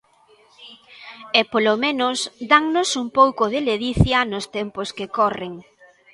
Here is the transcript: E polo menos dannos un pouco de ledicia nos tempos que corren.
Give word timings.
E 1.39 1.41
polo 1.51 1.73
menos 1.83 2.17
dannos 2.51 2.89
un 3.01 3.07
pouco 3.19 3.43
de 3.53 3.59
ledicia 3.69 4.19
nos 4.31 4.45
tempos 4.57 4.87
que 4.97 5.11
corren. 5.17 5.53